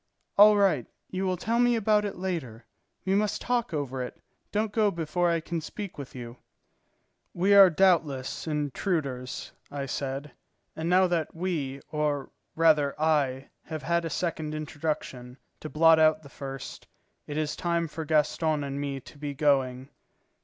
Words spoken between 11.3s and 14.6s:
we, or rather I, have had a second